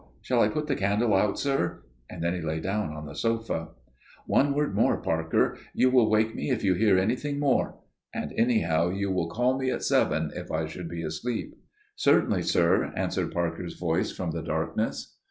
[0.21, 3.67] Shall I put the candle out, sir?" Then he lay down on the sofa.
[4.25, 5.59] "One word more, Parker.
[5.75, 7.77] You will wake me if you hear anything more.
[8.11, 11.55] And anyhow you will call me at seven if I should be asleep."
[11.95, 15.13] "Certainly, sir," answered Parker's voice from the darkness.